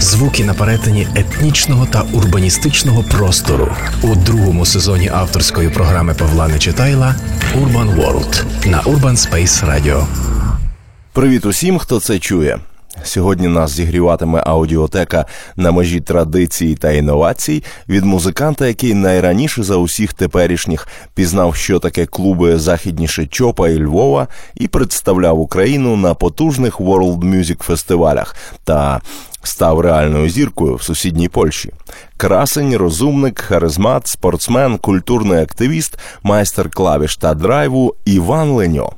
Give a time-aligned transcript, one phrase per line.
[0.00, 3.68] звуки на перетині етнічного та урбаністичного простору
[4.02, 7.14] у другому сезоні авторської програми Павла Нечитайла
[7.56, 10.06] Urban World на Urban Space Radio.
[11.12, 12.58] Привіт усім, хто це чує.
[13.02, 15.26] Сьогодні нас зігріватиме аудіотека
[15.56, 22.06] на межі традиції та інновацій від музиканта, який найраніше за усіх теперішніх пізнав, що таке
[22.06, 29.00] клуби західніше Чопа і Львова, і представляв Україну на потужних World Music фестивалях та
[29.46, 31.72] став реальною зіркою в сусідній Польщі.
[32.16, 38.92] Красень, розумник, харизмат, спортсмен, культурний активіст, майстер клавіш та драйву Іван Леньо.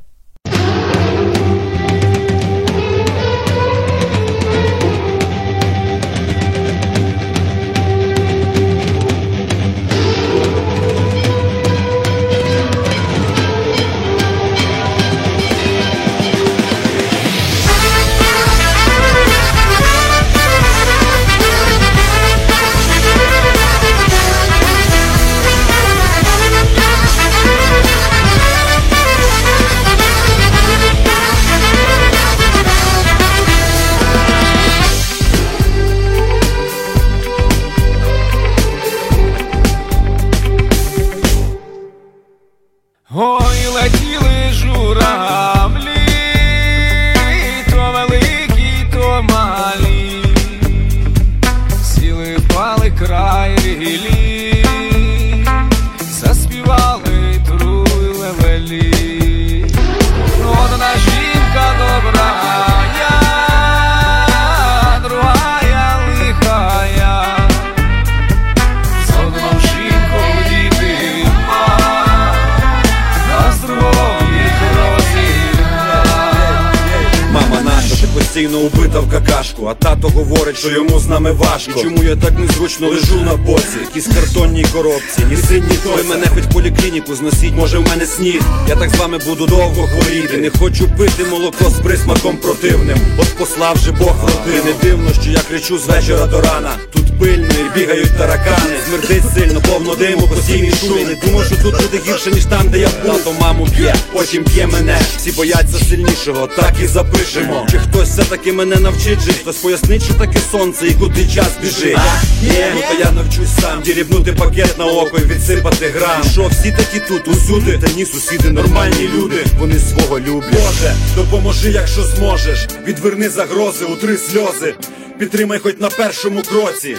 [79.69, 81.81] А тато говорить, що йому з нами важко.
[81.83, 83.79] Чому я так незручно лежу на боці?
[83.81, 85.91] Якісь картонній коробці, ні син, то.
[85.97, 88.41] Ви мене хоч поліклініку зносіть, може в мене сніг.
[88.69, 90.37] Я так з вами буду довго хворіти.
[90.37, 92.99] Не хочу пити молоко з присмаком противним.
[93.19, 94.75] От послав же Бог родини.
[94.83, 96.71] Дивно, що я кричу з вечора до рана.
[96.93, 98.77] Тут пильно і бігають таракани.
[98.89, 101.05] Смердить сильно, повно диму, постійні шуми.
[101.05, 103.17] Не думаю, що тут буде гірше, ніж там, де я був.
[103.17, 104.99] Тато маму б'є, потім б'є мене.
[105.17, 107.67] Всі бояться сильнішого, так і запишемо.
[107.71, 109.37] Чи хтось все-таки мене навчить жить?
[109.37, 111.99] Хтось пояснить, що таке сонце і куди час біжить.
[112.43, 116.23] Ні, ну то я навчусь сам дірібнути пакет на око і відсипати грам.
[116.33, 120.53] Що всі такі тут, усюди, та ні, сусіди, нормальні люди, вони свого люблять.
[120.53, 122.67] Боже, допоможи, якщо зможеш.
[122.87, 124.75] Відверни загрози, утри сльози.
[125.19, 126.97] Підтримай хоч на першому кроці.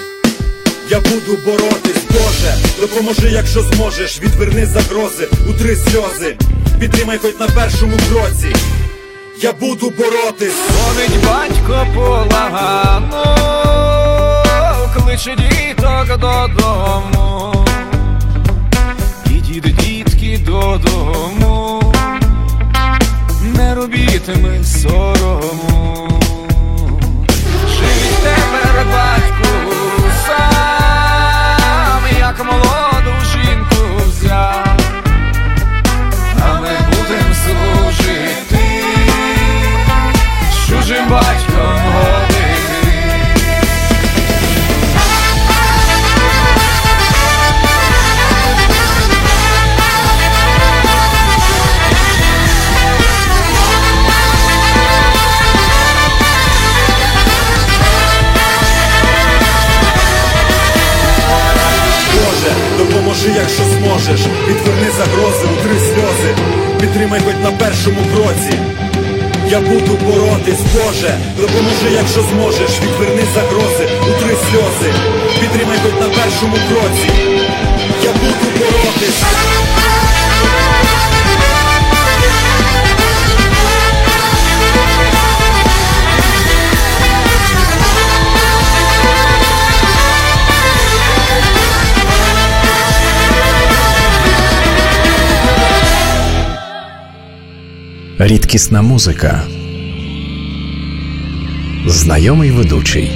[0.90, 6.38] Я буду боротись, Боже, допоможи, якщо зможеш, відверни загрози, утри сльози,
[6.80, 8.56] підтримай хоч на першому кроці.
[9.42, 10.54] Я буду боротись.
[10.68, 13.24] Ходить батько полагано,
[14.96, 17.66] кличе діток додому,
[19.26, 21.94] ідіть, дітки, додому,
[23.42, 26.27] не робітиме сорому.
[28.88, 29.17] Живіть тепер,
[63.28, 66.36] допоможи, якщо зможеш, відверни загрози, утри сльози,
[66.80, 68.60] підтримай хоч на першому кроці.
[69.50, 74.94] Я буду боротись, Боже, допоможи, якщо зможеш, відверни загрози, утри сльози,
[75.42, 77.10] підтримай хоч на першому кроці.
[78.04, 79.57] Я буду боротись.
[98.20, 99.44] Рідкісна музика.
[101.86, 103.12] Знайомий ведучий.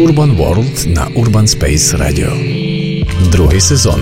[0.00, 2.30] Urban World на Urban Space Radio.
[3.32, 4.00] другий сезон.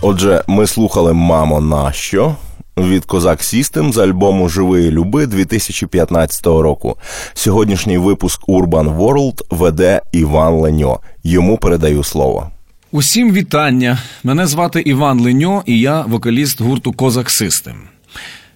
[0.00, 2.36] Отже, ми слухали Мамо, нащо?
[2.76, 6.96] від Козак Сістем з альбому Живої люби 2015 року.
[7.34, 11.00] Сьогоднішній випуск Urban World веде Іван Леньо.
[11.24, 12.50] Йому передаю слово.
[12.92, 13.98] Усім вітання.
[14.24, 17.76] Мене звати Іван Леньо, і я вокаліст гурту Козак Систем.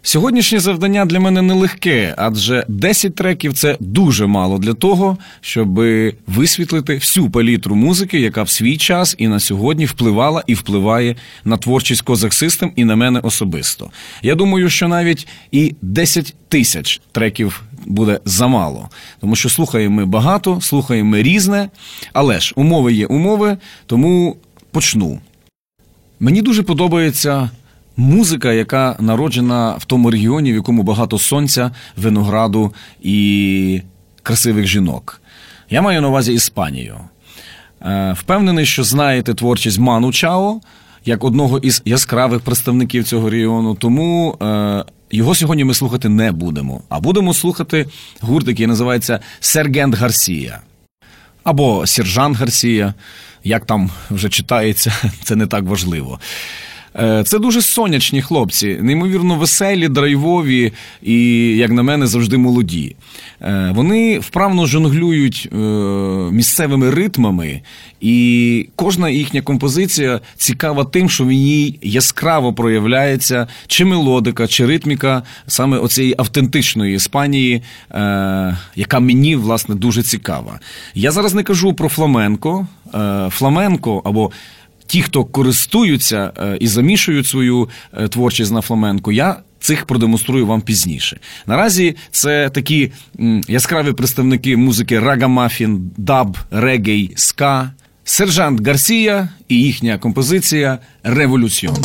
[0.07, 5.81] Сьогоднішнє завдання для мене нелегке, адже 10 треків це дуже мало для того, щоб
[6.27, 11.57] висвітлити всю палітру музики, яка в свій час і на сьогодні впливала і впливає на
[11.57, 13.91] творчість Козак Систем і на мене особисто.
[14.23, 18.89] Я думаю, що навіть і 10 тисяч треків буде замало,
[19.21, 21.69] тому що слухаємо ми багато, слухаємо ми різне,
[22.13, 23.57] але ж умови є умови,
[23.87, 24.37] тому
[24.71, 25.21] почну.
[26.21, 27.51] Мені дуже подобається
[27.97, 33.83] музика, яка народжена в тому регіоні, в якому багато сонця, винограду і
[34.23, 35.21] красивих жінок.
[35.71, 36.97] Я маю на увазі Іспанію.
[37.83, 40.61] Е, Впевнений, що знаєте творчість Ману Чао
[41.05, 43.75] як одного із яскравих представників цього регіону.
[43.75, 46.81] Тому е, його сьогодні ми слухати не будемо.
[46.89, 47.87] А будемо слухати
[48.21, 50.61] гурт, який називається Сергент Гарсія
[51.45, 52.95] або Сержант Гарсія.
[53.47, 54.93] Як там вже читається,
[55.23, 56.21] це не так важливо.
[56.99, 61.17] Е, Це дуже сонячні хлопці, неймовірно веселі, драйвові і,
[61.57, 62.97] як на мене, завжди молоді.
[63.43, 65.57] Е, Вони вправно жонглюють е,
[66.33, 67.61] місцевими ритмами,
[68.01, 75.23] і кожна їхня композиція цікава тим, що в ній яскраво проявляється чи мелодика, чи ритміка
[75.47, 77.63] саме оцієї автентичної Іспанії,
[78.77, 80.61] яка мені власне дуже цікава.
[80.95, 82.67] Я зараз не кажу про фламенко.
[83.31, 84.31] Фламенко або
[84.87, 90.61] ті, хто користуються е, і замішують свою е, творчість на фламенко, я цих продемонструю вам
[90.61, 91.21] пізніше.
[91.47, 92.93] Наразі це такі
[93.49, 97.73] яскраві представники музики рагамафін, даб, регей, ска,
[98.05, 101.77] сержант Гарсія і їхня композиція Революціон.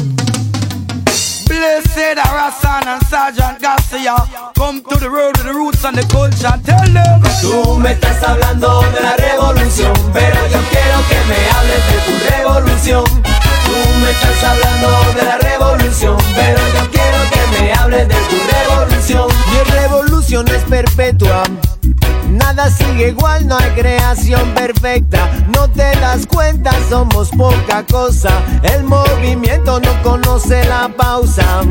[2.09, 4.15] Blessed are Hassan and Sergeant Garcia.
[4.55, 6.57] Come to the road with the roots and the culture.
[6.65, 7.21] Tell them.
[7.41, 12.13] Tú me estás hablando de la revolución, pero yo quiero que me hables de tu
[12.31, 13.03] revolución.
[13.05, 18.37] Tú me estás hablando de la revolución, pero yo quiero que me hables de tu
[18.57, 19.27] revolución.
[19.51, 21.43] Mi revolución es perpetua.
[22.29, 25.29] Nada sigue igual, no hay creación perfecta.
[25.55, 28.29] No te das cuenta, somos poca cosa.
[28.63, 31.61] El movimiento no conoce la pausa.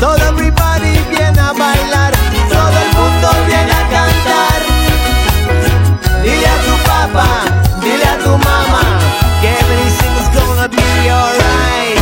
[0.00, 2.14] Todo everybody viene a bailar,
[2.48, 4.62] todo el mundo viene a cantar.
[6.22, 7.28] Dile a tu papá,
[7.82, 8.82] dile a tu mamá,
[9.40, 11.98] que everything's gonna be alright.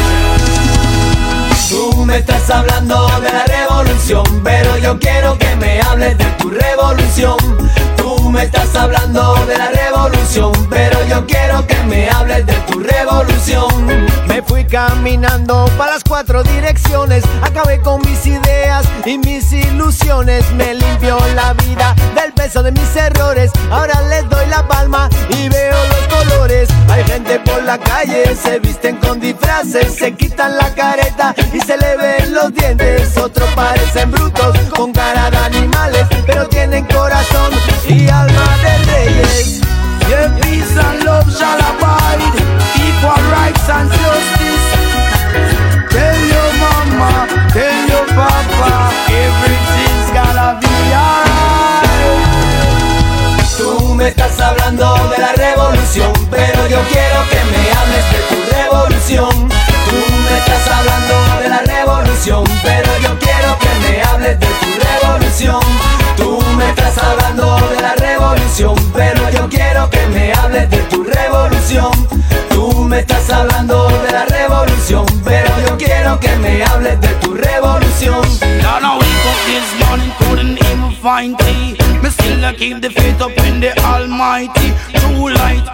[1.71, 6.51] Tú me estás hablando de la revolución, pero yo quiero que me hables de tu
[6.51, 7.06] revolución.
[7.17, 12.79] Tú me estás hablando de la revolución, pero yo quiero que me hables de tu
[12.79, 14.07] revolución.
[14.27, 20.45] Me fui caminando para las cuatro direcciones, acabé con mis ideas y mis ilusiones.
[20.53, 23.51] Me limpió la vida del peso de mis errores.
[23.71, 26.69] Ahora les doy la palma y veo los colores.
[26.91, 31.79] Hay gente por la calle, se visten con disfraces, se quitan la careta y se
[31.79, 33.17] le ven los dientes.
[33.17, 37.06] Otros parecen brutos con cara de animales, pero tienen corazón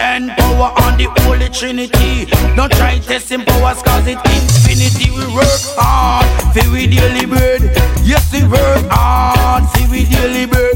[0.02, 2.26] and power on the Holy Trinity.
[2.56, 5.11] Don't try testing powers cause it infinity.
[5.11, 7.62] We work hard for we daily bread.
[8.02, 10.72] Yes, we work hard for we daily bread.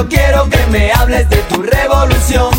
[0.00, 2.50] Yo quiero que me hables de tu revolución.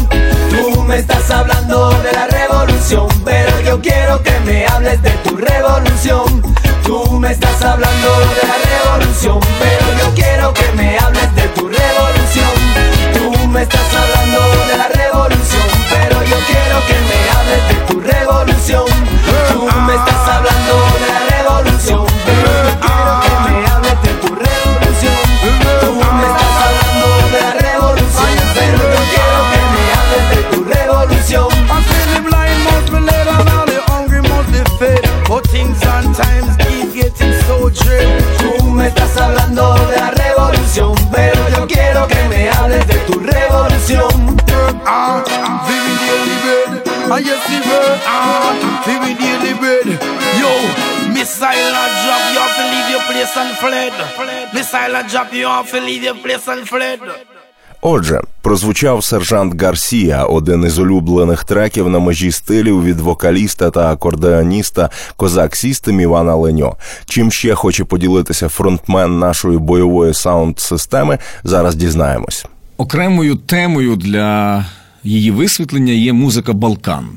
[0.51, 5.35] Tú me estás hablando de la revolución, pero yo quiero que me hables de tu
[5.37, 6.43] revolución.
[6.83, 9.30] Tú me estás hablando de la revolución,
[47.13, 47.99] Ah, yes, the bread.
[48.07, 49.87] Ah, very daily bread.
[50.41, 50.51] Yo,
[51.15, 53.93] missile a drop, you have to leave your place and fled.
[54.53, 56.99] Missile a drop, you have to leave your place and fled.
[57.81, 64.89] Отже, прозвучав сержант Гарсія, один із улюблених треків на межі стилів від вокаліста та акордеоніста
[65.17, 66.75] Козак Сістем Івана Леньо.
[67.05, 72.45] Чим ще хоче поділитися фронтмен нашої бойової саунд-системи, зараз дізнаємось.
[72.77, 74.65] Окремою темою для
[75.03, 77.09] її висвітлення є музика Балкан.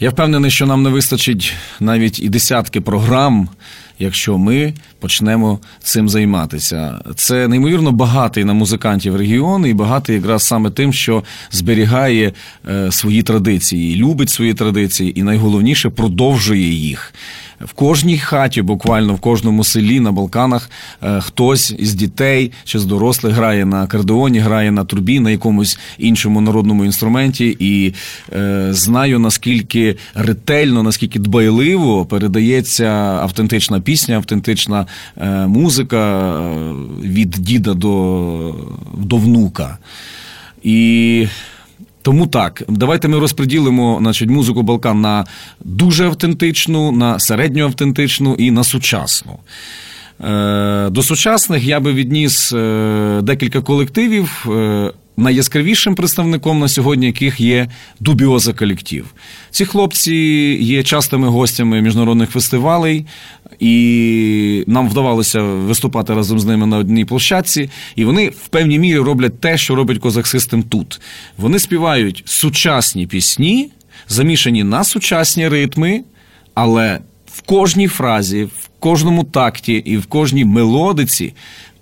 [0.00, 3.48] Я впевнений, що нам не вистачить навіть і десятки програм,
[3.98, 7.00] якщо ми почнемо цим займатися.
[7.14, 12.32] Це неймовірно багатий на музикантів регіон і багатий якраз саме тим, що зберігає
[12.68, 17.14] е, свої традиції, любить свої традиції і найголовніше продовжує їх.
[17.60, 20.70] В кожній хаті, буквально в кожному селі на Балканах,
[21.02, 25.78] е, хтось із дітей чи з дорослих грає на акордеоні, грає на трубі, на якомусь
[25.98, 27.56] іншому народному інструменті.
[27.60, 27.94] І
[28.32, 32.86] е, знаю наскільки ретельно, наскільки дбайливо передається
[33.22, 34.86] автентична пісня, автентична
[35.16, 36.72] е, музика е,
[37.02, 38.54] від діда до,
[38.94, 39.78] до внука.
[40.62, 41.28] І
[42.06, 45.24] тому так, давайте ми розподілимо значить, музику Балкан на
[45.64, 49.38] дуже автентичну, на середньо автентичну і на сучасну.
[50.24, 54.46] Е, До сучасних я би відніс е, декілька колективів.
[55.18, 57.68] Найяскравішим представником на сьогодні яких є
[58.00, 59.14] Дубіоза колектив.
[59.50, 60.14] Ці хлопці
[60.60, 63.06] є частими гостями міжнародних фестивалей,
[63.58, 67.70] і нам вдавалося виступати разом з ними на одній площадці.
[67.96, 71.00] І вони в певній мірі роблять те, що робить Козак Систем тут.
[71.38, 73.70] Вони співають сучасні пісні,
[74.08, 76.04] замішані на сучасні ритми,
[76.54, 81.34] але в кожній фразі, в кожному такті і в кожній мелодиці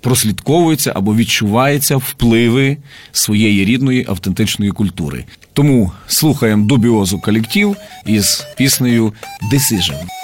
[0.04, 2.76] прослідковуються або відчуваються впливи
[3.12, 5.24] своєї рідної автентичної культури.
[5.52, 9.12] Тому слухаємо дубіозу колектив із піснею
[9.52, 10.23] Decision.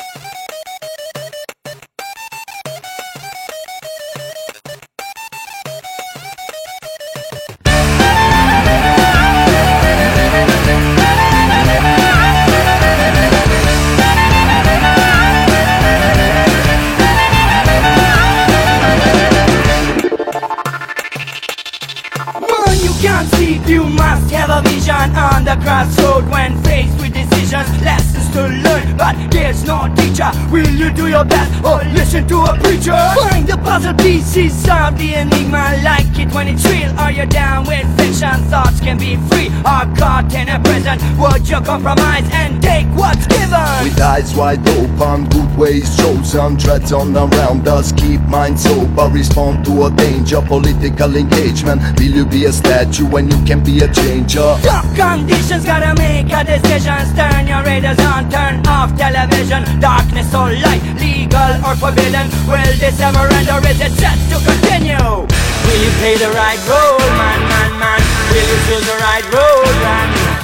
[35.01, 35.81] The enigma.
[35.83, 36.93] Like it when it's real.
[37.01, 38.37] Are you down with fiction?
[38.53, 40.99] Thoughts can be free or caught in a prison.
[41.19, 42.61] Would you compromise and
[43.01, 43.67] what's given?
[43.83, 49.65] With eyes wide open, good ways chosen Treads on around us, keep mind sober Respond
[49.65, 53.89] to a danger, political engagement Will you be a statue when you can be a
[53.93, 54.55] changer?
[54.63, 57.01] Tough conditions gotta make a decision.
[57.17, 59.65] Turn your radars on, turn off television.
[59.81, 62.29] Darkness or light, legal or forbidden.
[62.47, 64.99] Will this ever end or is it set to continue?
[64.99, 68.01] Will you play the right role, man, man, man?
[68.31, 70.40] Will you choose the right road, man?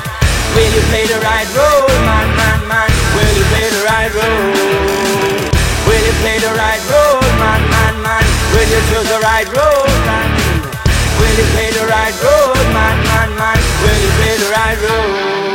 [0.56, 2.88] Will you play the right role, man, man, man?
[3.12, 4.96] Will you play the right role?
[5.84, 8.25] Will you play the right road, man, man, man?
[8.56, 10.28] Will you choose the right road, man?
[11.20, 13.58] Will you play the right road, man, man, man?
[13.84, 15.46] Will you play the right road?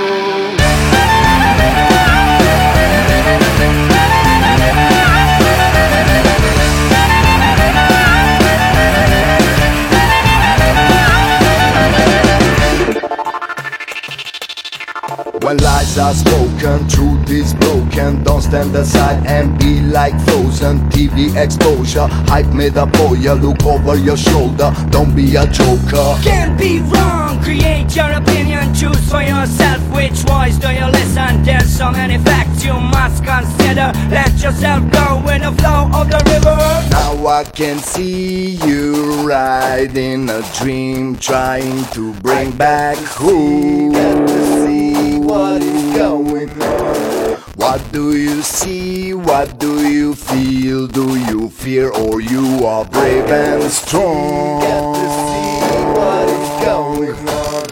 [15.52, 21.36] When lies are spoken, truth is broken Don't stand aside and be like frozen TV
[21.36, 26.58] exposure, hype made up for you Look over your shoulder, don't be a joker Can't
[26.58, 31.44] be wrong, create your opinion, choose for yourself which voice do you listen.
[31.44, 33.92] There's so many facts you must consider.
[34.10, 36.56] Let yourself go in the flow of the river.
[36.92, 44.91] Now I can see you riding a dream, trying to bring back who.
[45.32, 47.36] What is going on.
[47.56, 49.14] What do you see?
[49.14, 50.88] What do you feel?
[50.88, 54.60] Do you fear or you are brave and strong?
[54.60, 57.64] Get to see what is going on.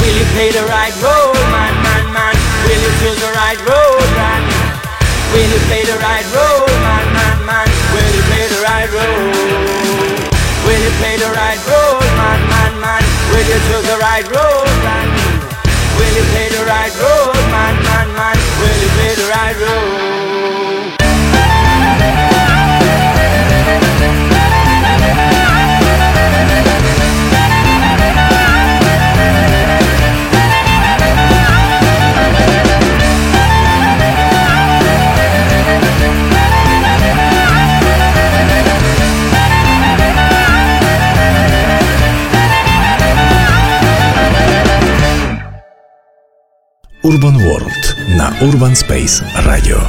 [0.00, 2.34] Will you play the right role, man, man, man?
[2.64, 4.42] Will you choose the right road, man?
[5.36, 7.68] Will you play the right role, man, man, man?
[7.92, 9.20] Will you play the right role?
[10.64, 13.04] Will you play the right role, man, man, man?
[13.36, 15.13] Will you choose the right road, man?
[15.96, 18.36] Will you play the right road, man, man, man?
[18.60, 20.23] Will you play the right road?
[47.04, 49.80] Urban World на Urban Space Radio.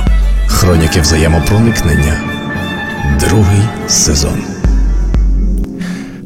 [0.47, 2.21] Хроніки взаємопроникнення.
[3.19, 4.41] Другий сезон.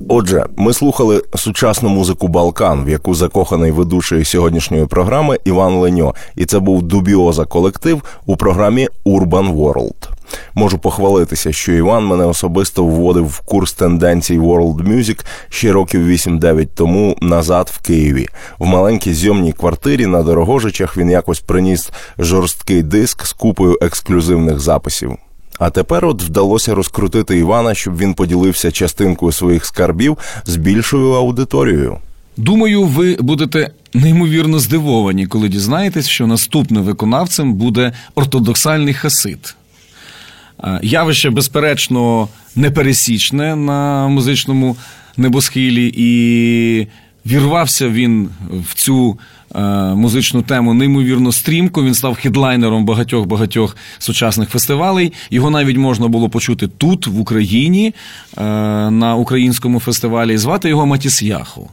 [0.07, 6.45] Отже, ми слухали сучасну музику Балкан, в яку закоханий ведучий сьогоднішньої програми Іван Леньо, і
[6.45, 10.08] це був дубіоза колектив у програмі Urban World.
[10.55, 16.67] Можу похвалитися, що Іван мене особисто вводив в курс тенденцій World Music ще років 8-9
[16.75, 18.27] тому назад в Києві.
[18.59, 25.17] В маленькій зйомній квартирі на Дорогожичах він якось приніс жорсткий диск з купою ексклюзивних записів.
[25.59, 31.97] А тепер от вдалося розкрутити Івана, щоб він поділився частинкою своїх скарбів з більшою аудиторією.
[32.37, 39.55] Думаю, ви будете неймовірно здивовані, коли дізнаєтесь, що наступним виконавцем буде ортодоксальний хасид.
[40.63, 44.75] Е, Явище, безперечно, непересічне на музичному
[45.17, 46.87] небосхилі, і
[47.25, 48.29] вірвався він
[48.69, 49.19] в цю
[49.55, 49.59] е,
[49.95, 51.83] музичну тему неймовірно стрімко.
[51.83, 55.13] Він став хедлайнером багатьох-багатьох сучасних фестивалей.
[55.29, 57.93] Його навіть можна було почути тут, в Україні,
[58.37, 58.43] е,
[58.91, 60.37] на українському фестивалі.
[60.37, 61.69] Звати його Матіс Яху.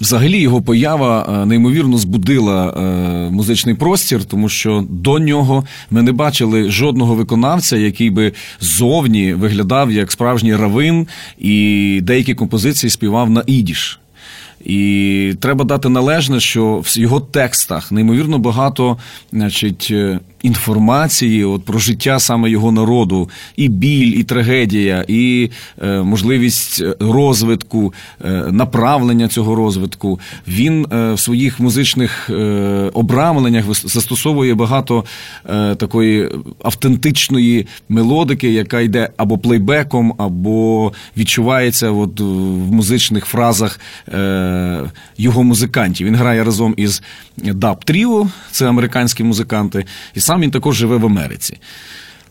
[0.00, 2.80] Взагалі його поява е, неймовірно збудила е,
[3.30, 9.92] музичний простір, тому що до нього ми не бачили жодного виконавця, який би зовні виглядав
[9.92, 11.06] як справжній равин,
[11.38, 14.00] і деякі композиції співав на ідіш.
[14.64, 18.98] І треба дати належне, що в його текстах неймовірно багато
[19.32, 25.50] значить, е, інформації от, про життя саме його народу, і біль, і трагедія, і
[25.82, 30.20] е, можливість розвитку, е, направлення цього розвитку.
[30.48, 32.34] Він е, в своїх музичних е,
[32.94, 35.04] обрамленнях застосовує багато
[35.50, 36.28] е, такої
[36.62, 46.06] автентичної мелодики, яка йде або плейбеком, або відчувається от, в музичних фразах е, його музикантів.
[46.06, 47.02] Він грає разом із
[47.36, 51.58] Даб Тріо, це американські музиканти, і сам він також живе в Америці.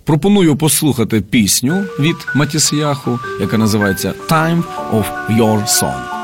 [0.04, 6.17] Пропоную послухати пісню від Матісяху, яка називається Time of Your Song.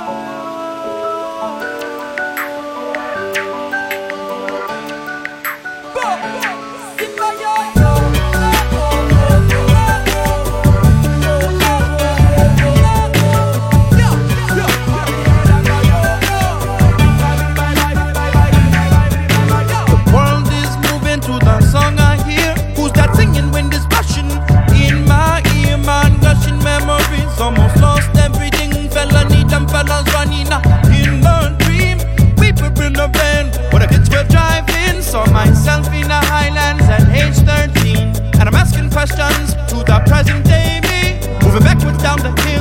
[35.13, 37.97] Saw myself in the highlands at age 13.
[38.39, 41.21] And I'm asking questions to the present day me.
[41.45, 42.52] Moving backwards down the hill,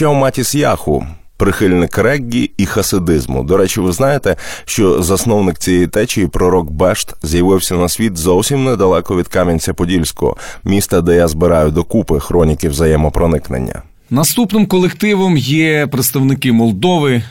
[0.00, 3.44] Звучав Матіс Яху, прихильник реггі і хасидизму.
[3.44, 9.16] До речі, ви знаєте, що засновник цієї течії, пророк Бешт, з'явився на світ зовсім недалеко
[9.16, 13.82] від Кам'янця-Подільського, міста, де я збираю докупи хроніки взаємопроникнення.
[14.10, 17.22] Наступним колективом є представники Молдови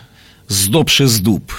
[0.49, 1.51] Здобше Здуб.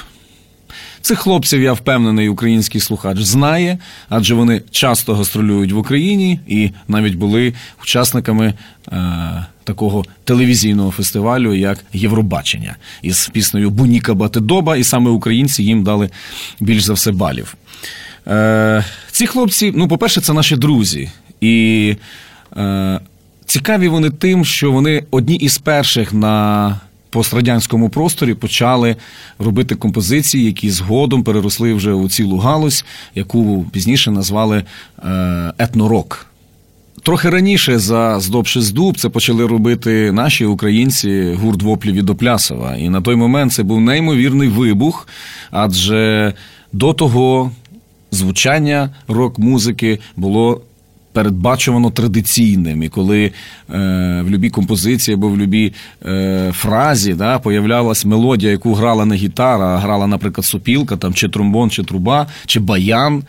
[1.01, 7.15] Цих хлопців я впевнений, український слухач знає, адже вони часто гастролюють в Україні і навіть
[7.15, 8.55] були учасниками
[8.93, 16.11] е, такого телевізійного фестивалю, як Євробачення, із піснею Буніка Батидоба, і саме українці їм дали
[16.61, 17.55] більш за все балів.
[18.27, 21.11] Е, ці хлопці, ну, по-перше, це наші друзі.
[21.41, 21.97] І
[22.57, 23.01] е,
[23.47, 26.81] цікаві вони тим, що вони одні із перших на
[27.11, 28.97] пострадянському просторі почали
[29.39, 34.65] робити композиції, які згодом переросли вже у цілу галузь, яку пізніше назвали
[35.05, 36.30] е, етнорок.
[37.03, 42.77] Трохи раніше за здобши здуб це почали робити наші українці гурт воплі від Оплясова.
[42.77, 45.09] І на той момент це був неймовірний вибух,
[45.51, 46.35] адже
[46.73, 47.51] до того
[48.11, 50.61] звучання рок-музики було
[51.13, 52.83] передбачувано традиційним.
[52.83, 53.33] І коли е,
[54.27, 55.73] в любій композиції або в любій
[56.07, 61.29] е, фразі да, появлялась мелодія, яку грала не гітара, а грала, наприклад, сопілка, там, чи
[61.29, 63.23] тромбон, чи труба, чи баян,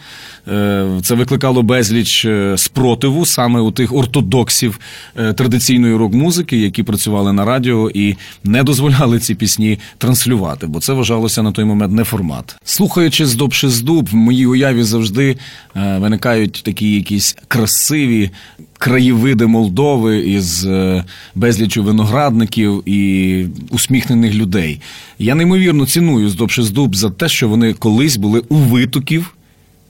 [0.47, 4.79] е, це викликало безліч е, спротиву саме у тих ортодоксів
[5.17, 10.93] е, традиційної рок-музики, які працювали на радіо і не дозволяли ці пісні транслювати, бо це
[10.93, 12.55] вважалося на той момент не формат.
[12.63, 15.37] Слухаючи здобши здуб, в моїй уяві завжди
[15.75, 17.35] е, виникають такі якісь
[17.71, 18.29] красиві
[18.77, 21.03] краєвиди Молдови із е,
[21.36, 24.81] безлічю виноградників і усміхнених людей.
[25.19, 29.36] Я неймовірно ціную здобши здуб за те, що вони колись були у витоків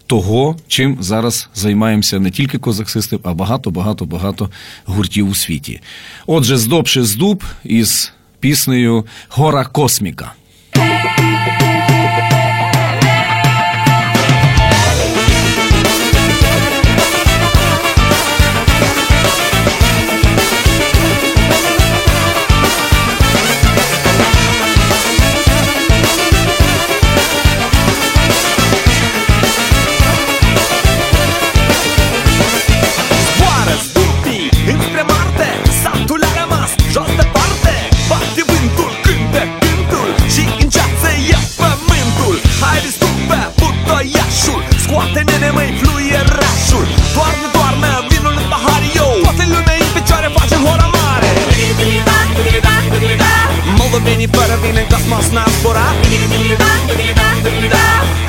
[0.07, 4.49] того, чим зараз займаємося не тільки козаксисти, а багато, багато, багато
[4.85, 5.81] гуртів у світі.
[6.27, 10.33] Отже, здобши здуб із піснею Гора Косміка.
[54.20, 55.82] половині перевинен космосна збора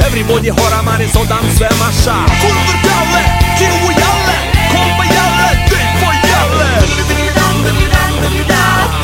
[0.07, 1.93] Everybody hora mari sådan svämmar
[2.41, 3.23] Kulvergalle,
[3.57, 4.37] kiwijalle,
[4.71, 6.71] kombajalle, däck på jalle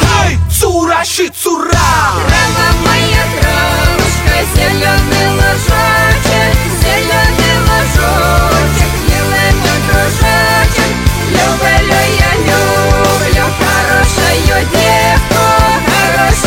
[0.05, 1.89] Hej, tsura, shit, tsura
[2.31, 10.93] Рама моя травушка, зеленый ложочек, зеленый ложочек, милый мой дружочек,
[11.35, 15.43] люблю я люблю хорошую девку,
[15.91, 16.46] хорошая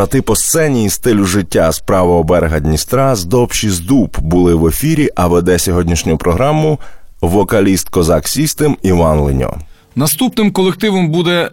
[0.00, 4.54] Брати по сцені і стилю життя з правого берега Дністра з Добші з Дуб були
[4.54, 6.78] в ефірі, а веде сьогоднішню програму
[7.20, 9.58] вокаліст Козак Сістем Іван Леньо.
[9.96, 11.50] Наступним колективом буде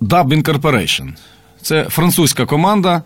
[0.00, 1.08] Dub Incorporation.
[1.62, 3.02] Це французька команда,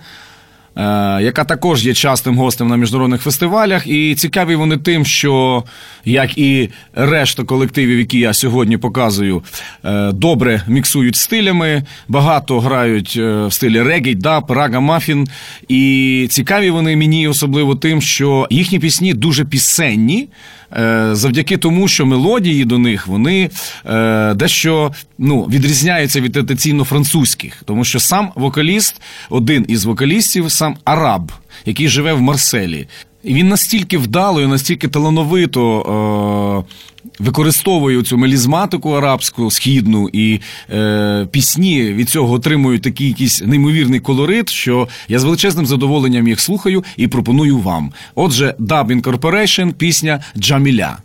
[1.21, 3.87] яка також є частим гостем на міжнародних фестивалях.
[3.87, 5.65] І цікаві вони тим, що,
[6.05, 9.43] як і решта колективів, які я сьогодні показую,
[9.85, 15.29] е, добре міксують стилями, багато грають е, в стилі регей, даб, рага мафін.
[15.69, 20.29] І цікаві вони мені особливо тим, що їхні пісні дуже пісенні.
[20.77, 23.51] Е, Завдяки тому, що мелодії до них вони
[23.87, 30.77] е, дещо ну, відрізняються від традиційно французьких, тому що сам вокаліст, один із вокалістів, сам
[30.85, 31.33] араб,
[31.67, 32.89] який живе в Марселі.
[33.23, 41.29] І він настільки вдало і настільки талановито е, використовує цю мелізматику арабську, східну, і е,
[41.31, 46.85] пісні від цього отримують такий якийсь неймовірний колорит, що я з величезним задоволенням їх слухаю
[46.97, 47.93] і пропоную вам.
[48.15, 50.99] Отже, Dub Incorporation, пісня Джаміля.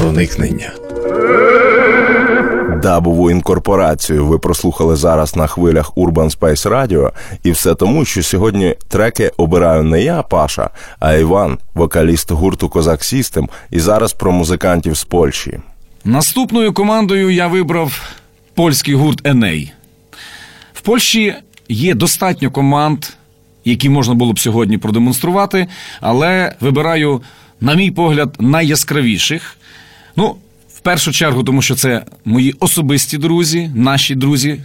[0.00, 0.72] Взаємопроникнення.
[2.82, 7.10] Дабову інкорпорацію ви прослухали зараз на хвилях Urban Space Radio.
[7.42, 10.70] І все тому, що сьогодні треки обираю не я, Паша,
[11.00, 15.60] а Іван, вокаліст гурту Козак Сістем, і зараз про музикантів з Польщі.
[16.04, 18.02] Наступною командою я вибрав
[18.54, 19.72] польський гурт Еней.
[20.74, 21.34] В Польщі
[21.68, 23.06] є достатньо команд,
[23.64, 25.66] які можна було б сьогодні продемонструвати,
[26.00, 27.22] але вибираю,
[27.60, 29.56] на мій погляд, найяскравіших.
[30.16, 30.38] Ну,
[30.80, 34.60] в першу чергу, тому що це мої особисті друзі, наші друзі.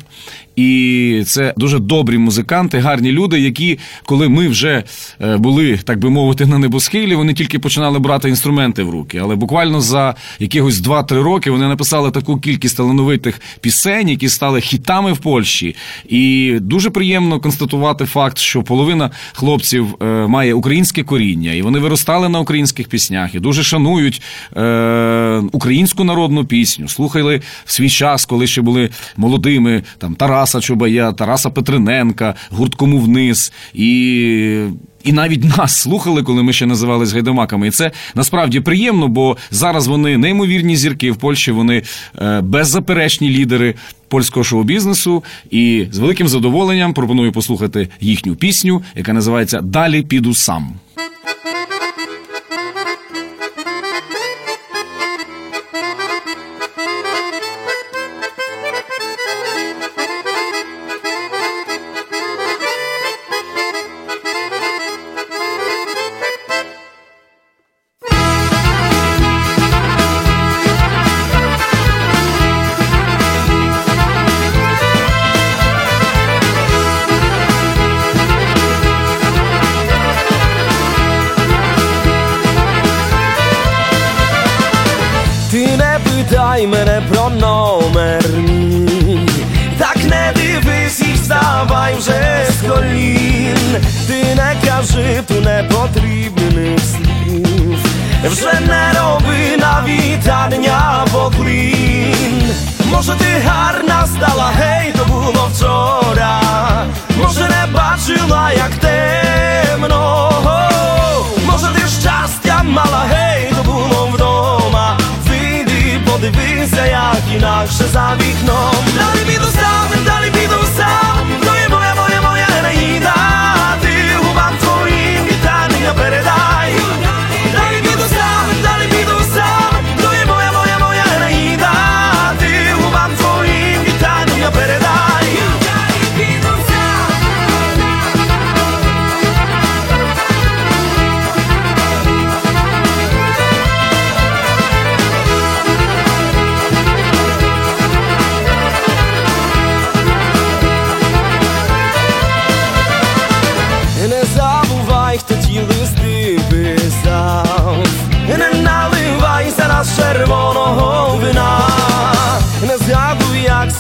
[0.56, 4.84] І це дуже добрі музиканти, гарні люди, які, коли ми вже
[5.22, 9.20] е, були, так би мовити, на небосхилі, вони тільки починали брати інструменти в руки.
[9.24, 15.14] Але буквально за якихось 2-3 роки вони написали таку кількість талановитих пісень, які стали хітами
[15.14, 15.76] в Польщі.
[16.10, 22.30] І дуже приємно констатувати факт, що половина хлопців е, має українське коріння, і вони виростали
[22.30, 24.22] на українських піснях і дуже шанують
[24.58, 26.88] е, українську народну пісню.
[26.88, 33.00] Слухали в свій час, коли ще були молодими там Тараса Чубая, Тараса Петриненка, гурт «Кому
[33.00, 33.54] вниз.
[33.74, 34.68] І
[35.06, 37.68] і навіть нас слухали, коли ми ще називались гайдамаками.
[37.68, 41.52] І це насправді приємно, бо зараз вони неймовірні зірки в Польщі.
[41.52, 41.84] Вони
[42.22, 43.76] е, беззаперечні лідери
[44.08, 45.24] польського шоу-бізнесу.
[45.52, 50.74] І з великим задоволенням пропоную послухати їхню пісню, яка називається Далі піду сам.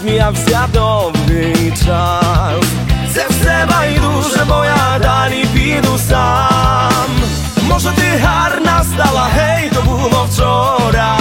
[0.05, 2.65] Сміявся довгий час.
[3.13, 7.09] Це все байдуже, бо я далі піду сам.
[7.61, 11.17] Може ти гарна стала, гей, то було вчора.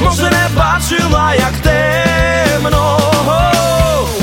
[0.00, 2.98] Може не бачила, як темно.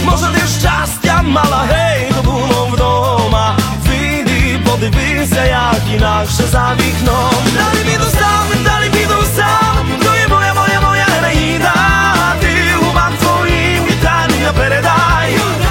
[0.06, 3.58] Може ти щастя мала, гей, то було вдома.
[3.88, 7.44] Вийди, подивися, як інакше за вікном.
[7.56, 9.88] Далі піду сам, далі піду сам.
[10.04, 11.74] То є моя, моя, моя Енеїда.
[14.54, 15.67] Передай.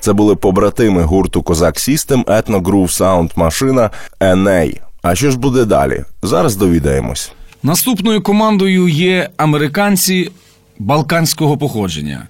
[0.00, 3.90] Це були побратими гурту Kozak System, Етно Groove Sound Машина
[4.20, 4.80] Еней.
[5.02, 6.04] А що ж буде далі?
[6.22, 7.32] Зараз довідаємось.
[7.62, 10.30] Наступною командою є американці
[10.78, 12.28] балканського походження.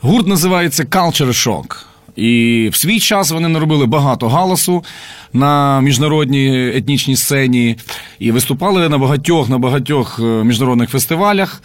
[0.00, 1.76] Гурт називається Kultur Shock.
[2.18, 4.84] І в свій час вони наробили багато галасу
[5.32, 7.76] на міжнародній етнічній сцені
[8.18, 11.62] і виступали на багатьох на багатьох е, міжнародних фестивалях.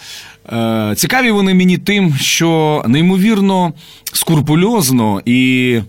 [0.53, 3.73] Е, Цікаві вони мені тим, що неймовірно
[4.13, 5.79] скрупульозно і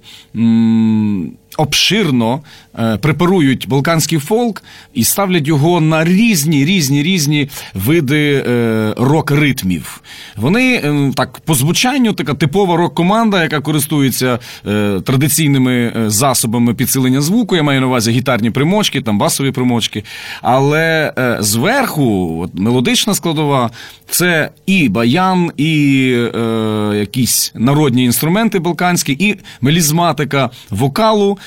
[1.57, 2.41] обширно
[2.79, 4.63] е, препарують балканський фолк
[4.95, 10.03] і ставлять його на різні, різні, різні види е, рок-ритмів.
[10.37, 14.39] Вони е, так по звучанню така типова рок-команда, яка користується
[15.05, 17.57] традиційними засобами підсилення звуку.
[17.57, 20.05] Я маю на увазі гітарні примочки, там басові примочки.
[20.43, 23.71] Але зверху, от, мелодична складова,
[24.11, 26.41] це і баян, і е,
[26.95, 31.39] якісь народні інструменти балканські, і мелізматика вокалу.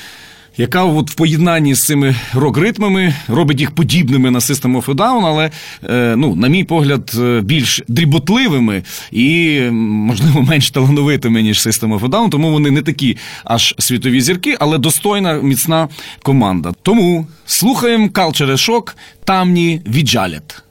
[0.60, 5.26] Яка от в поєднанні з цими рок-ритмами робить їх подібними на System of a Down,
[5.26, 5.50] але,
[5.90, 8.82] е, ну, на мій погляд, е, більш дріботливими
[9.12, 14.20] і, можливо, менш талановитими, ніж System of a Down, тому вони не такі аж світові
[14.20, 15.88] зірки, але достойна, міцна
[16.22, 16.72] команда.
[16.82, 18.94] Тому слухаємо Culture Shock,
[19.24, 20.62] тамні віджалять.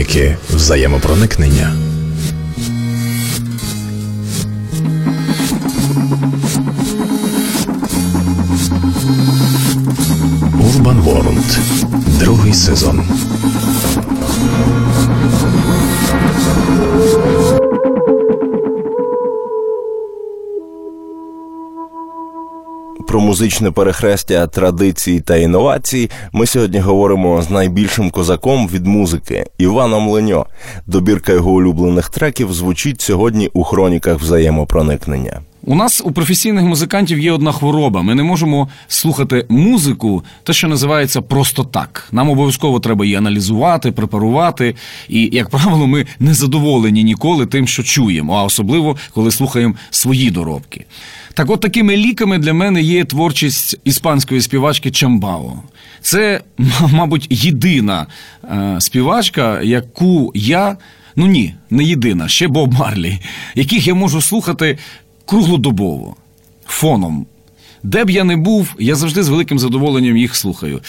[0.00, 1.74] Хроніки взаємопроникнення.
[10.68, 11.58] Урбан Ворлд.
[12.20, 13.02] Другий сезон.
[23.40, 30.46] Музичне перехрестя традицій та інновацій ми сьогодні говоримо з найбільшим козаком від музики Іваном Леньо.
[30.86, 35.40] Добірка його улюблених треків звучить сьогодні у хроніках взаємопроникнення.
[35.62, 38.02] У нас у професійних музикантів є одна хвороба.
[38.02, 42.08] Ми не можемо слухати музику, те, що називається просто так.
[42.12, 44.74] Нам обов'язково треба її аналізувати, препарувати.
[45.08, 50.30] І, як правило, ми не задоволені ніколи тим, що чуємо, а особливо коли слухаємо свої
[50.30, 50.84] доробки.
[51.34, 55.62] Так от такими ліками для мене є творчість іспанської співачки Чамбао.
[56.00, 56.40] Це,
[56.92, 58.06] мабуть, єдина
[58.44, 60.76] е, співачка, яку я,
[61.16, 63.18] ну ні, не єдина, ще Боб Марлі,
[63.54, 64.78] яких я можу слухати
[65.26, 66.16] круглодобово,
[66.66, 67.26] фоном.
[67.82, 70.80] Де б я не був, я завжди з великим задоволенням їх слухаю.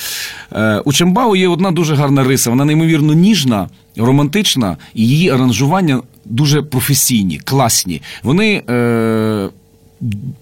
[0.53, 2.49] Е, у Чамбао є одна дуже гарна риса.
[2.49, 8.01] Вона неймовірно ніжна, романтична, і її аранжування дуже професійні, класні.
[8.23, 8.63] Вони.
[8.69, 9.49] Е,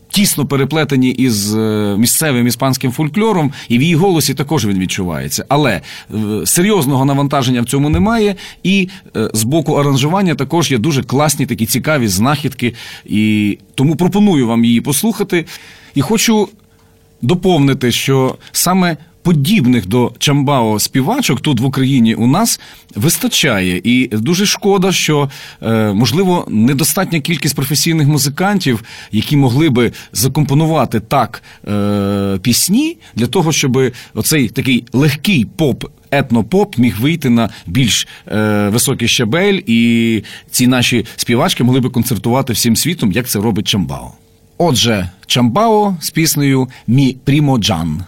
[0.10, 5.46] Тісно переплетені із е, місцевим іспанським фольклором, і в її голосі також він відчувається.
[5.50, 8.36] Але е, серйозного навантаження в цьому немає.
[8.64, 12.74] І е, з боку аранжування також є дуже класні такі цікаві знахідки.
[13.06, 15.46] І тому пропоную вам її послухати.
[15.96, 16.50] І хочу
[17.22, 18.98] доповнити, що саме
[19.30, 22.60] подібних до Чамбао співачок тут в Україні у нас
[22.96, 25.30] вистачає, і дуже шкода, що
[25.62, 33.52] е, можливо недостатня кількість професійних музикантів, які могли би закомпонувати так е, пісні для того,
[33.52, 35.86] щоб оцей такий легкий поп.
[36.12, 42.54] Етнопоп міг вийти на більш е, високий щабель, і ці наші співачки могли би концертувати
[42.54, 44.12] всім світом, як це робить Chambao.
[44.58, 48.04] Отже, Chambao з піснею Mi Primo Juan.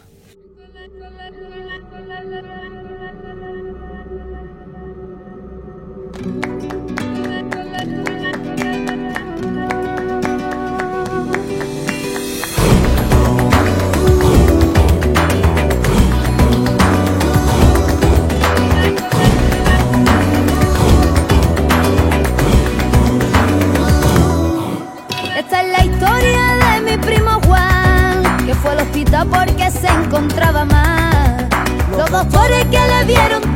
[29.26, 31.50] Porque se encontraba mal.
[31.98, 33.51] Los doctores que le dieron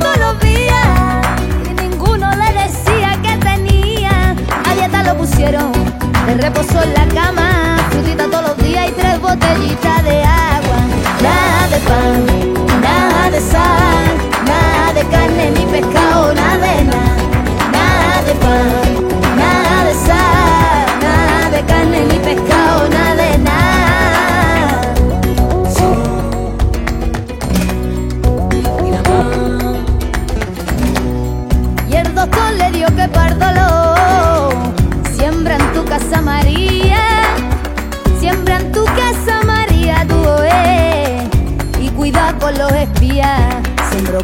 [6.41, 10.79] reposo en la cama, frutita todos los días y tres botellitas de agua.
[11.21, 16.44] Nada de pan, nada de sal, nada de carne ni pescado.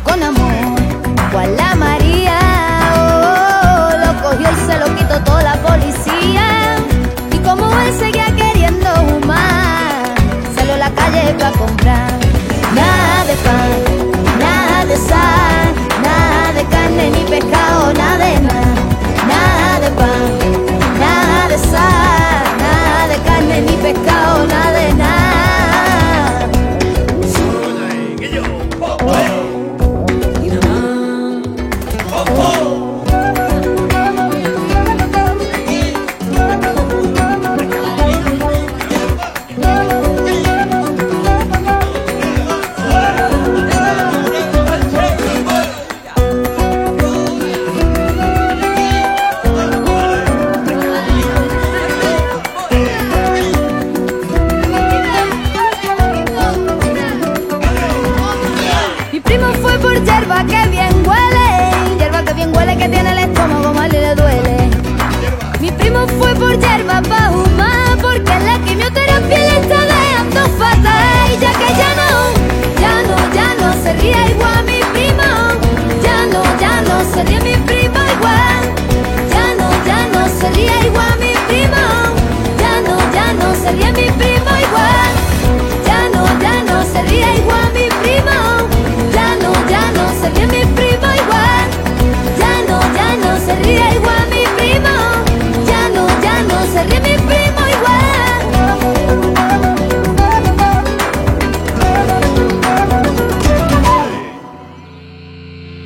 [0.03, 0.60] Con amor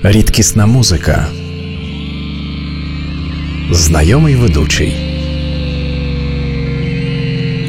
[0.07, 1.27] Рідкісна музика.
[3.71, 4.93] Знайомий ведучий.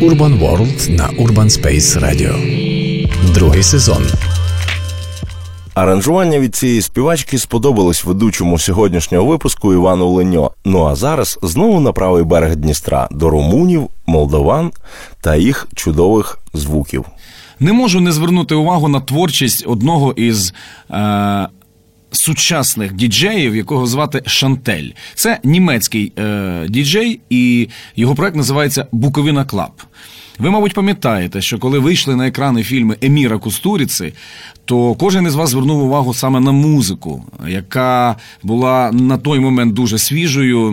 [0.03, 2.34] Urban World на Urban Space Radio.
[3.34, 4.07] Другий сезон.
[5.74, 10.51] Аранжування від цієї співачки сподобалось ведучому сьогоднішнього випуску Івану Леньо.
[10.64, 14.72] Ну а зараз знову на правий берег Дністра до румунів, молдован
[15.20, 17.05] та їх чудових звуків.
[17.61, 20.55] Не можу не звернути увагу на творчість одного із.
[20.91, 21.49] Е-
[22.17, 29.73] Сучасних діджеїв, якого звати Shantel, це німецький е, діджей, і його проект називається Bucovina Club.
[30.39, 34.12] Ви, мабуть, пам'ятаєте, що коли вийшли на екрани фільми Еміра Кустуріци,
[34.67, 39.99] то кожен із вас звернув увагу саме на музику, яка була на той момент дуже
[39.99, 40.73] свіжою,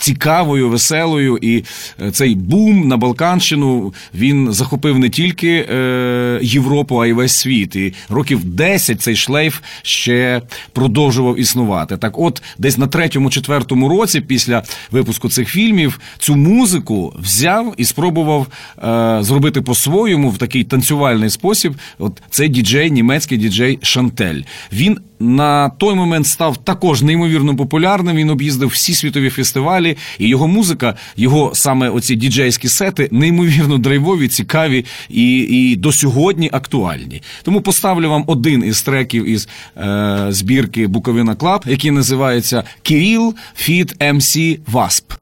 [0.00, 1.38] цікавою, веселою.
[1.42, 1.64] І
[2.02, 7.76] е, цей бум на Балканщину він захопив не тільки е, Європу, а й весь світ.
[7.76, 11.96] І років 10 цей шлейф ще продовжував існувати.
[11.96, 18.46] Так, от, десь на третьому-четвертому році, після випуску цих фільмів, цю музику взяв і спробував
[18.84, 21.74] е, зробити по-своєму в такий танцювальний спосіб.
[21.98, 24.42] От цей діджей, німецький діджей Шантель.
[24.72, 28.16] Він на той момент став також неймовірно популярним.
[28.16, 34.28] Він об'їздив всі світові фестивалі, і його музика, його саме оці діджейські сети, неймовірно драйвові,
[34.28, 37.22] цікаві і, і до сьогодні актуальні.
[37.42, 43.94] Тому поставлю вам один із треків із е, збірки Bucovina Club, який називається Kiril feat.
[44.12, 45.19] MC Wasp.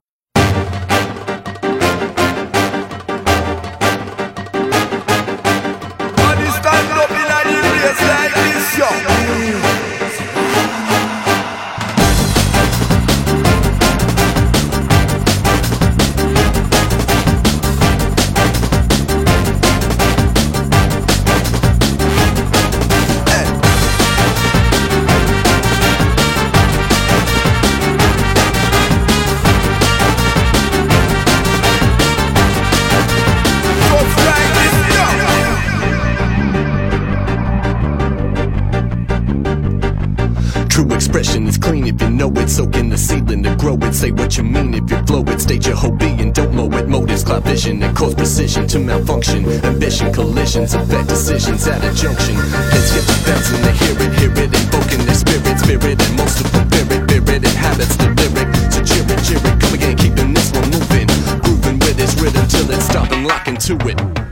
[42.08, 42.48] know it.
[42.48, 43.94] Soak in the ceiling to grow it.
[43.94, 45.40] Say what you mean if you flow it.
[45.40, 46.88] State your whole being, don't mow it.
[46.88, 49.44] Motives, cloud vision, and cause precision to malfunction.
[49.64, 52.36] Ambition, collisions, affect decisions at a junction.
[52.72, 56.40] Kids get the bouncing to hear it, hear it, invoking their spirit, spirit, and most
[56.40, 58.48] of them fear it, fear it, and habits, the lyric.
[58.72, 61.08] So cheer it, cheer it, come again, keeping this one moving.
[61.42, 64.27] Grooving with its rhythm till it's stopping, locking to it.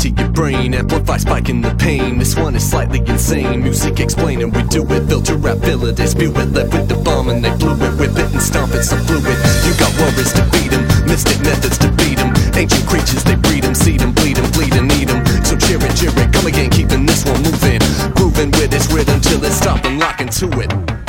[0.00, 0.72] To your brain.
[0.74, 2.18] Amplify spiking the pain.
[2.18, 3.62] This one is slightly insane.
[3.62, 5.06] Music explaining, we do it.
[5.08, 6.52] Filter rap, fill it, they spew it.
[6.52, 7.92] Left with the bomb and they blew it.
[7.98, 9.36] Whip it and stomp it, so fluid.
[9.66, 12.32] You got worries to beat 'em, mystic methods to beat 'em.
[12.56, 15.20] Ancient creatures, they breed 'em, seed 'em, bleed 'em, bleed and eat 'em.
[15.44, 17.80] So cheer it, cheer it, come again, keeping this one moving.
[18.14, 20.99] Grooving with its rhythm till it's stop and lock into it.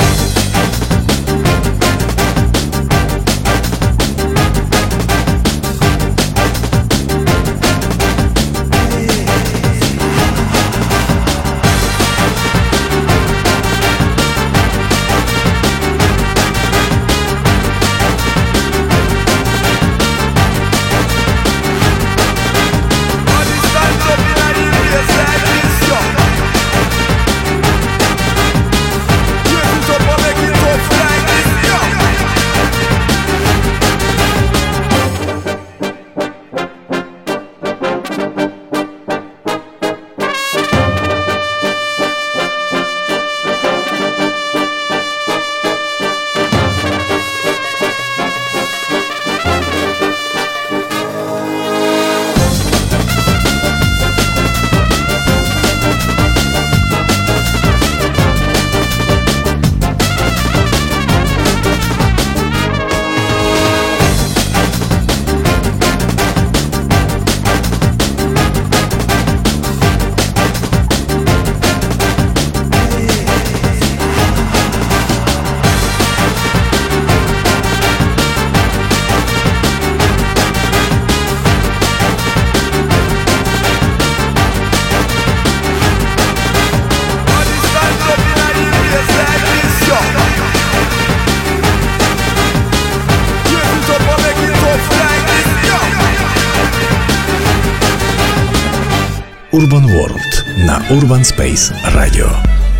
[100.92, 102.30] Urban Space Radio.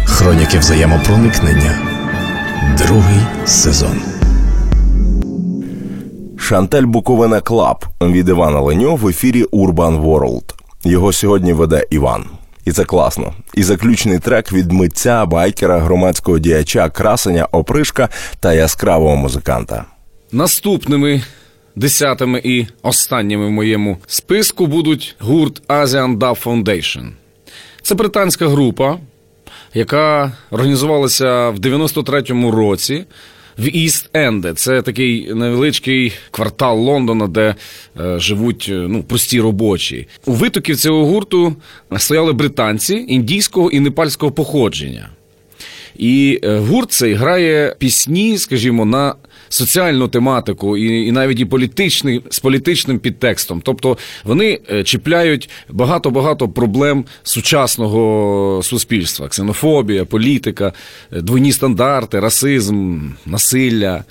[0.05, 1.79] Хроніки взаємопроникнення.
[2.79, 4.03] Другий сезон.
[6.39, 10.43] Shantel Bucovina Club від Івана Леньо в ефірі Urban World.
[10.85, 12.25] Його сьогодні веде Іван.
[12.65, 13.33] І це класно.
[13.55, 18.09] І заключний трек від митця, байкера, громадського діяча, красення, опришка
[18.41, 19.85] та яскравого музиканта.
[20.33, 21.23] Наступними
[21.77, 27.09] десятими і останніми в моєму списку будуть гурт Asian Dub Foundation.
[27.83, 28.99] Це британська група,
[29.75, 33.05] яка організувалася в 93-му році
[33.59, 34.55] в Іст Енде.
[34.55, 37.55] Це такий невеличкий квартал Лондона, де
[38.01, 40.09] е, живуть е, ну, прості робочі.
[40.27, 41.57] У витоків цього гурту
[41.97, 45.09] стояли британці індійського і непальського походження.
[45.97, 49.15] І е, гурт цей грає пісні, скажімо, на
[49.53, 53.61] соціальну тематику, і, і навіть і політичний, з політичним підтекстом.
[53.65, 60.73] Тобто вони е, чіпляють багато-багато проблем сучасного суспільства: ксенофобія, політика,
[61.13, 64.05] е, двойні стандарти, расизм, насилля.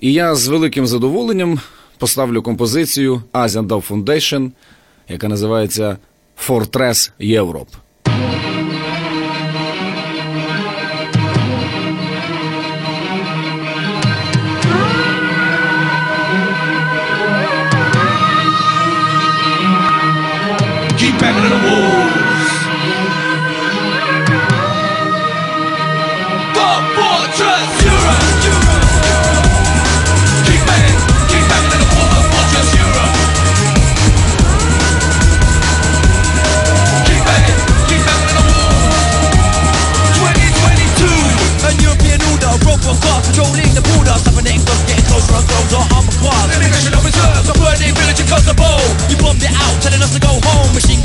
[0.00, 1.60] І я з великим задоволенням
[1.98, 4.50] поставлю композицію Asian Dub Foundation,
[5.08, 5.96] яка називається
[6.48, 7.87] Fortress Europe.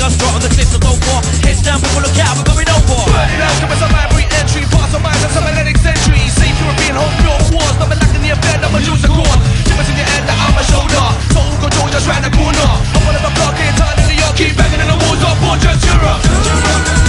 [0.04, 3.00] Guns strut on the cliffs of Dover Heads down, people look out, we're going over
[3.08, 4.68] Burning out, give us a library entry.
[4.68, 6.28] Pass of minds of some Atlantic century.
[6.28, 7.76] Safe European home built wars.
[7.80, 9.40] Nothing lacking the I'ma lose the court.
[9.64, 11.06] Shippers in your that on my shoulder.
[11.32, 12.68] Soul control just round the corner.
[12.68, 14.36] I'm one of a block New York.
[14.36, 16.22] Keep banging in the walls of Fortress Europe.
[16.28, 17.03] Keep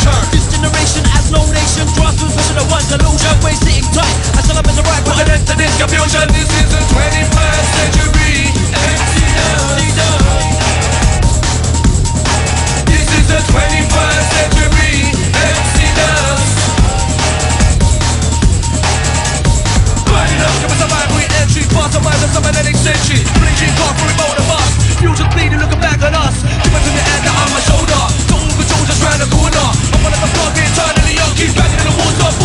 [0.00, 1.84] culture This generation has no nation.
[1.94, 4.16] Draws to such a one delusion We're sitting tight.
[4.36, 6.80] I shall have as a right Put an end to this confusion This is the
[6.88, 8.48] 21st century.
[12.88, 14.68] This is 21st century.
[22.30, 22.44] Up,
[22.76, 26.42] century Bleaching dark, remote of us Future's bleeding, looking back at us.
[26.42, 28.19] Give it to the end, I'm shoulder.
[28.86, 29.66] Just round the corner.
[29.92, 32.39] I'm one of the thugs eternally young, Keep banging in the war stop.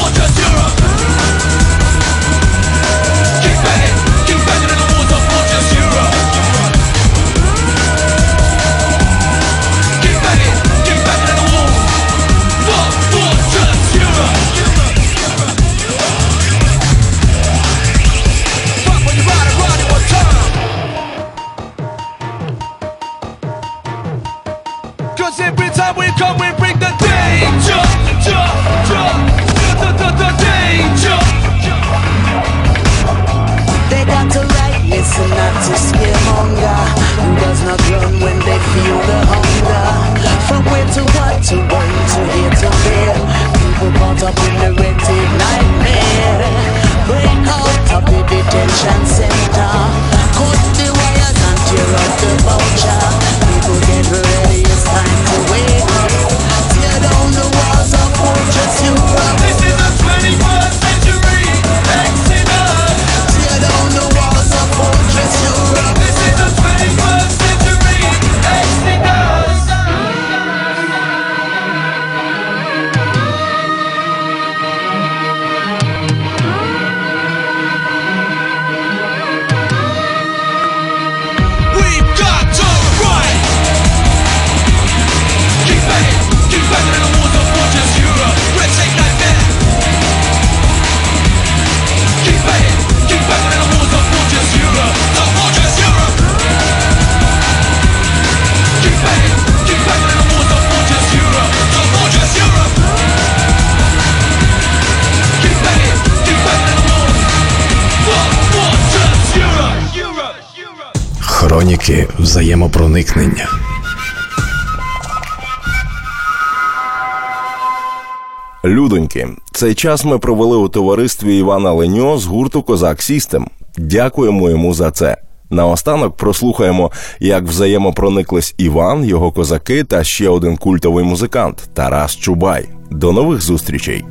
[119.66, 123.48] Цей час ми провели у товаристві Івана Леньо з гурту Козак Сістем.
[123.78, 125.18] Дякуємо йому за це.
[125.50, 132.70] Наостанок прослухаємо, як взаємопрониклись Іван, його козаки та ще один культовий музикант Тарас Чубай.
[132.92, 134.06] До нових зустрічей.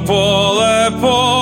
[0.00, 1.41] поле поле.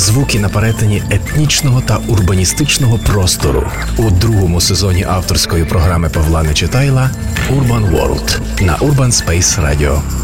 [0.00, 7.10] Звуки на перетині етнічного та урбаністичного простору у другому сезоні авторської програми Павла Нечитайла
[7.50, 10.19] Urban World на Urban Space Radio.